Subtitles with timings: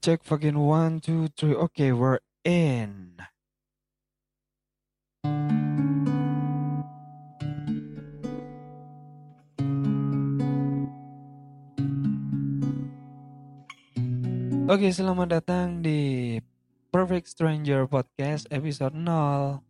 [0.00, 1.52] Check fucking one, two, three.
[1.52, 3.20] Okay, we're in.
[14.72, 16.40] Oke, selamat datang di
[16.88, 19.60] Perfect Stranger Podcast episode 0.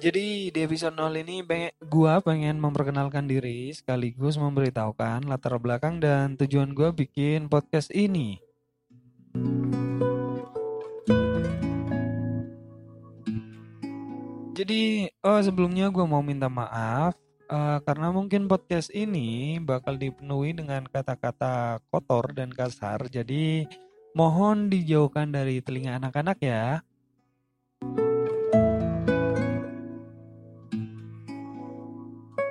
[0.00, 6.40] Jadi di episode 0 ini pengen, gua pengen memperkenalkan diri sekaligus memberitahukan latar belakang dan
[6.40, 8.40] tujuan gua bikin podcast ini.
[14.56, 17.12] Jadi oh sebelumnya gua mau minta maaf
[17.52, 23.04] uh, karena mungkin podcast ini bakal dipenuhi dengan kata-kata kotor dan kasar.
[23.12, 23.68] Jadi
[24.16, 26.80] mohon dijauhkan dari telinga anak-anak ya.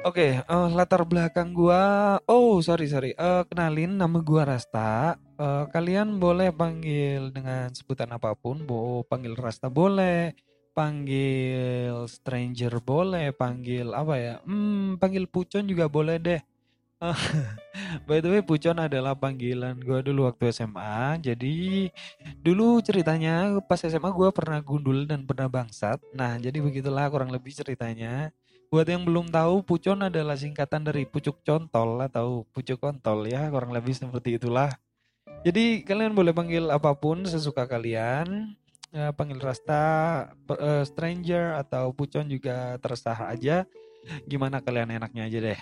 [0.08, 2.16] Oke, uh, latar belakang gua.
[2.24, 3.12] Oh, sorry sorry.
[3.20, 5.20] Uh, kenalin nama gua Rasta.
[5.36, 8.64] Uh, kalian boleh panggil dengan sebutan apa pun.
[8.64, 10.32] Bo, panggil Rasta boleh,
[10.72, 14.36] panggil stranger boleh, panggil apa ya?
[14.48, 16.40] Hmm, panggil Pucon juga boleh deh.
[18.08, 21.20] By the way, Pucon adalah panggilan gue dulu waktu SMA.
[21.20, 21.92] Jadi
[22.40, 26.00] dulu ceritanya pas SMA gue pernah gundul dan pernah bangsat.
[26.16, 28.32] Nah, jadi begitulah kurang lebih ceritanya.
[28.70, 33.74] Buat yang belum tahu, pucon adalah singkatan dari pucuk contol atau pucuk kontol ya, kurang
[33.74, 34.70] lebih seperti itulah.
[35.42, 38.54] Jadi kalian boleh panggil apa pun sesuka kalian.
[38.94, 39.82] Ya, panggil Rasta,
[40.54, 43.66] uh, Stranger atau Pucon juga terserah aja.
[44.30, 45.60] Gimana kalian enaknya aja deh.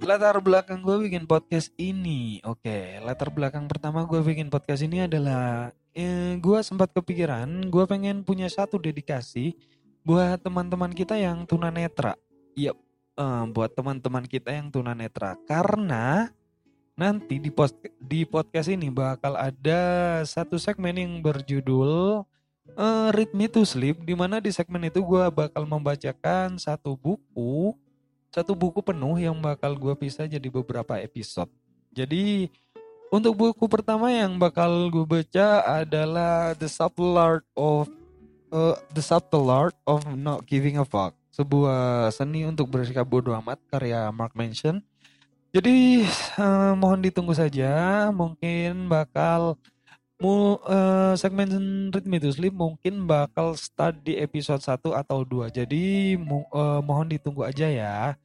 [0.00, 3.04] Latar belakang gue bikin podcast ini, oke.
[3.04, 8.46] Latar belakang pertama gue bikin podcast ini adalah eh, gue sempat kepikiran gue pengen punya
[8.52, 9.56] satu dedikasi
[10.04, 12.14] buat teman-teman kita yang tunanetra.
[12.52, 12.76] Iya,
[13.16, 16.28] eh, buat teman-teman kita yang tunanetra karena
[16.96, 22.24] nanti di post di podcast ini bakal ada satu segmen yang berjudul
[22.72, 27.76] uh, Read Me to Sleep di mana di segmen itu gue bakal membacakan satu buku
[28.32, 31.48] satu buku penuh yang bakal gue pisah jadi beberapa episode.
[31.92, 32.52] Jadi
[33.10, 37.86] untuk buku pertama yang bakal gue baca adalah The Subtle Art of
[38.50, 43.62] uh, The Subtle Art of Not Giving a Fuck, sebuah seni untuk bersikap bodoh amat
[43.70, 44.82] karya Mark Manson.
[45.54, 46.04] Jadi
[46.36, 49.56] uh, mohon ditunggu saja, mungkin bakal
[50.16, 51.48] mu uh, segmen
[52.08, 55.52] Me to Sleep mungkin bakal start di episode 1 atau 2.
[55.52, 58.16] Jadi mo uh, mohon ditunggu aja ya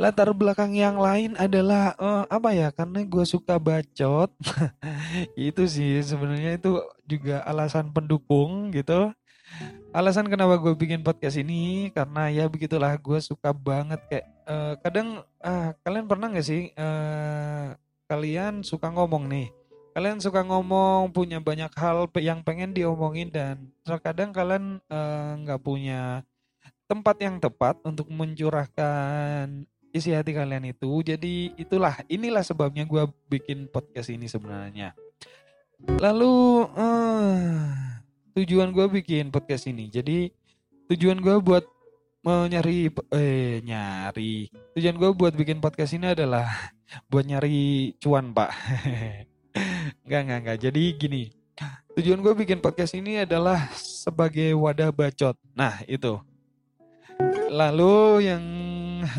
[0.00, 4.32] latar belakang yang lain adalah uh, apa ya karena gue suka bacot.
[5.36, 9.12] Itu sih sebenarnya itu juga alasan pendukung gitu.
[9.92, 15.20] Alasan kenapa gue bikin podcast ini karena ya begitulah gue suka banget kayak uh, kadang
[15.44, 17.76] uh, kalian pernah nggak sih uh,
[18.08, 19.52] kalian suka ngomong nih?
[19.92, 24.80] Kalian suka ngomong punya banyak hal yang pengen diomongin dan terkadang kalian
[25.44, 26.24] nggak uh, punya
[26.90, 30.90] tempat yang tepat untuk mencurahkan isi hati kalian itu.
[31.02, 34.94] Jadi itulah, inilah sebabnya gue bikin podcast ini sebenarnya.
[35.98, 37.64] Lalu uh,
[38.36, 39.88] tujuan gue bikin podcast ini.
[39.88, 40.30] Jadi
[40.90, 41.64] tujuan gue buat
[42.20, 46.52] mau nyari eh nyari tujuan gue buat bikin podcast ini adalah
[47.10, 48.52] buat nyari cuan pak
[50.04, 51.32] nggak nggak nggak jadi gini
[51.96, 56.20] tujuan gue bikin podcast ini adalah sebagai wadah bacot nah itu
[57.48, 58.44] lalu yang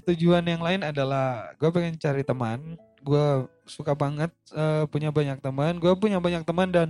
[0.08, 2.78] tujuan yang lain adalah gue pengen cari teman.
[3.02, 5.82] Gue suka banget uh, punya banyak teman.
[5.82, 6.88] Gue punya banyak teman dan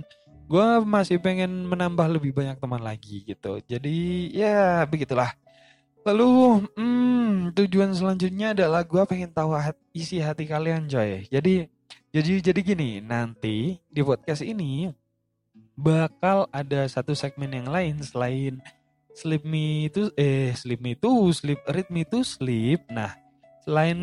[0.48, 3.62] gue masih pengen menambah lebih banyak teman lagi gitu.
[3.64, 5.32] Jadi ya begitulah.
[6.02, 7.02] Lalu hmm,
[7.54, 11.68] tujuan selanjutnya adalah gue pengen tahu hat, isi hati kalian coy jadi
[12.12, 14.92] jadi jadi gini nanti di podcast ini
[15.76, 18.60] bakal ada satu segmen yang lain selain
[19.12, 22.80] Sleep Me itu eh Sleep Me to Sleep Read Me to Sleep.
[22.88, 23.12] Nah,
[23.62, 24.00] selain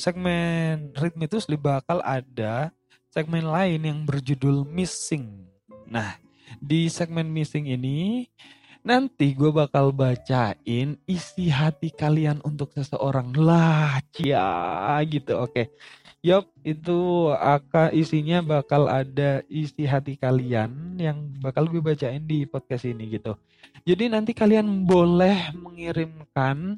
[0.00, 2.72] segmen Read Me to Sleep bakal ada
[3.12, 5.44] segmen lain yang berjudul Missing.
[5.84, 6.16] Nah,
[6.56, 8.24] di segmen Missing ini
[8.80, 15.44] nanti gue bakal bacain isi hati kalian untuk seseorang lah, cia gitu.
[15.44, 15.76] Oke.
[16.20, 22.84] Yup, itu akan isinya bakal ada isi hati kalian yang bakal gue bacain di podcast
[22.84, 23.32] ini gitu.
[23.88, 26.76] Jadi nanti kalian boleh mengirimkan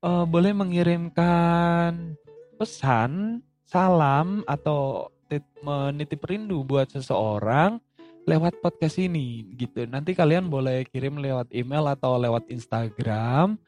[0.00, 2.16] uh, boleh mengirimkan
[2.56, 5.12] pesan, salam atau
[5.60, 7.78] menitip rindu buat seseorang
[8.24, 9.84] lewat podcast ini gitu.
[9.84, 13.60] Nanti kalian boleh kirim lewat email atau lewat Instagram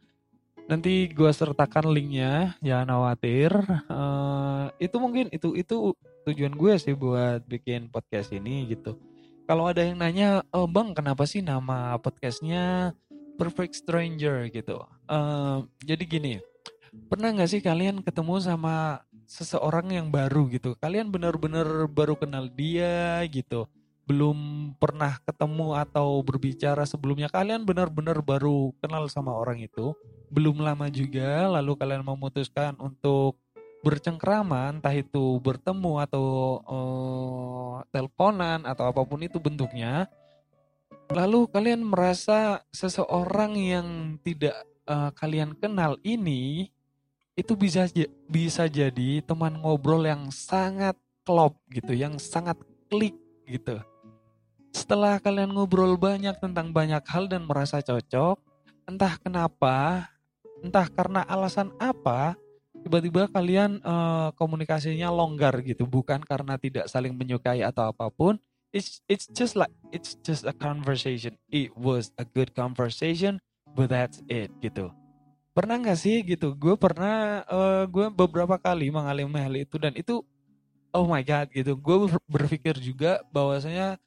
[0.73, 3.53] nanti gue sertakan linknya jangan khawatir.
[3.93, 5.93] Uh, itu mungkin itu itu
[6.25, 8.97] tujuan gue sih buat bikin podcast ini gitu.
[9.45, 12.97] Kalau ada yang nanya oh, bang kenapa sih nama podcastnya
[13.37, 14.49] Perfect Stranger?
[14.49, 14.81] gitu.
[15.05, 16.35] Uh, jadi gini
[17.09, 20.73] pernah nggak sih kalian ketemu sama seseorang yang baru gitu?
[20.81, 23.69] Kalian benar-benar baru kenal dia gitu?
[24.09, 27.29] Belum pernah ketemu atau berbicara sebelumnya?
[27.29, 29.93] Kalian benar-benar baru kenal sama orang itu
[30.33, 33.37] belum lama juga lalu kalian memutuskan untuk
[33.85, 36.27] bercengkrama entah itu bertemu atau
[36.65, 40.09] uh, teleponan atau apa pun itu bentuknya
[41.13, 43.87] lalu kalian merasa seseorang yang
[44.25, 44.57] tidak
[44.89, 46.73] uh, kalian kenal ini
[47.37, 47.89] itu bisa
[48.29, 52.59] bisa jadi teman ngobrol yang sangat klop gitu yang sangat
[52.93, 53.17] klik
[53.49, 53.81] gitu.
[54.73, 58.41] Setelah kalian ngobrol banyak tentang banyak hal dan merasa cocok,
[58.89, 60.09] entah kenapa,
[60.63, 62.39] entah karena alasan apa,
[62.81, 68.39] tiba-tiba kalian uh, komunikasinya longgar gitu, bukan karena tidak saling menyukai atau apa pun.
[68.73, 71.37] It's it's just like it's just a conversation.
[71.53, 73.37] It was a good conversation,
[73.77, 74.89] but that's it gitu.
[75.53, 76.57] Pernah nggak sih gitu?
[76.57, 80.25] Gue pernah, uh, gue beberapa kali mengalami hal itu dan itu,
[80.97, 81.77] oh my god gitu.
[81.77, 84.01] Gue berpikir juga bahwasanya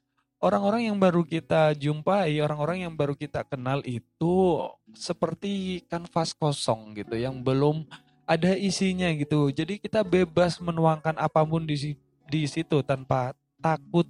[0.45, 4.61] orang-orang yang baru kita jumpai, orang-orang yang baru kita kenal itu
[4.93, 7.89] seperti kanvas kosong gitu yang belum
[8.29, 9.49] ada isinya gitu.
[9.49, 11.97] Jadi kita bebas menuangkan apa pun di
[12.29, 14.05] di situ tanpa takut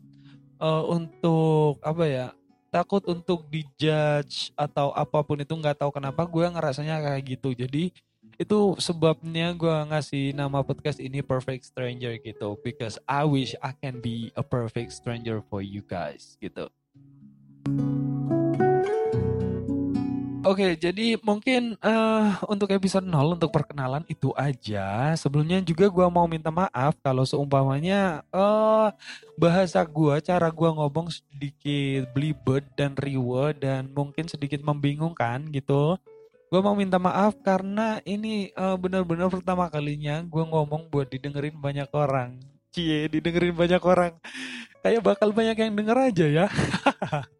[0.59, 2.27] uh, untuk apa ya?
[2.67, 7.55] Takut untuk dijudge atau apa pun itu nggak tahu kenapa gue ngerasanya kayak gitu.
[7.55, 7.95] Jadi
[8.35, 14.03] itu sebabnya gue ngasih nama podcast ini Perfect Stranger gitu because I wish I can
[14.03, 16.67] be a perfect stranger for you guys gitu.
[20.45, 25.17] Oke, okay, jadi mungkin uh, untuk episode 0 untuk perkenalan itu aja.
[25.17, 28.93] Sebelumnya juga gue mau minta maaf kalau seumpamanya uh,
[29.41, 35.97] bahasa gue, cara gue ngomong sedikit belibet dan riwe dan mungkin sedikit membingungkan gitu
[36.45, 41.89] gue mau minta maaf karena ini uh, benar-benar pertama kalinya gue ngomong buat didengerin banyak
[41.91, 42.37] orang.
[42.69, 44.13] Cie, didengerin banyak orang.
[44.85, 46.47] Kayak bakal banyak yang denger aja ya.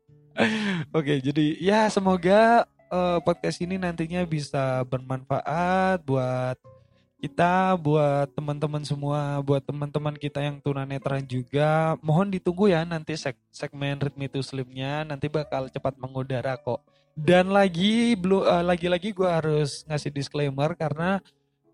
[0.97, 6.57] Oke, jadi ya semoga uh, podcast ini nantinya bisa bermanfaat buat
[7.19, 11.97] kita, buat teman-teman semua, buat teman-teman kita yang tunanetra juga.
[12.05, 16.85] Mohon ditunggu ya nanti seg segmen Rhythm to Sleep-nya nanti bakal cepat mengudara kok.
[17.15, 21.23] Dan lagi belum uh, lagi-lagi gue harus ngasih disclaimer karena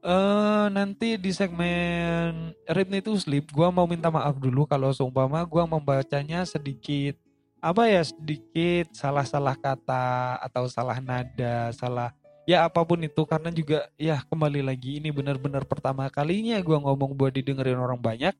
[0.06, 5.64] uh, nanti di segmen Rhythm to Sleep gue mau minta maaf dulu kalau seumpama gue
[5.66, 7.18] membacanya sedikit
[7.62, 12.10] apa ya sedikit salah-salah kata atau salah nada, salah
[12.50, 13.22] ya apa pun itu.
[13.30, 18.34] Karena juga ya kembali lagi ini benar-benar pertama kalinya gue ngomong buat didengerin orang banyak.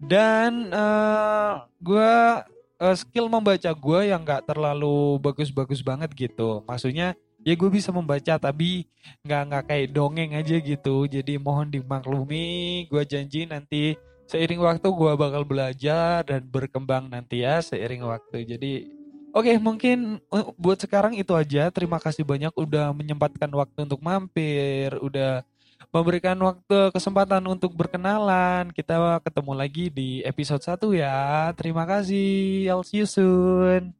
[0.00, 2.12] Dan uh, eh, gue
[2.80, 6.62] uh, skill membaca gue yang nggak terlalu bagus-bagus banget gitu.
[6.66, 8.88] Maksudnya ya gue bisa membaca tapi
[9.22, 11.04] nggak nggak kayak dongeng aja gitu.
[11.06, 12.86] Jadi mohon dimaklumi.
[12.88, 13.94] Gue janji nanti
[14.24, 18.48] seiring waktu gue bakal belajar dan berkembang nanti ya seiring waktu.
[18.48, 18.72] Jadi
[19.34, 20.22] oke okay, mungkin
[20.56, 21.68] buat sekarang itu aja.
[21.70, 25.44] Terima kasih banyak udah menyempatkan waktu untuk mampir, udah
[25.94, 28.74] memberikan waktu kesempatan untuk berkenalan.
[28.74, 31.50] Kita ketemu lagi di episode 1 ya.
[31.54, 32.66] Terima kasih.
[32.70, 33.94] I'll see you soon.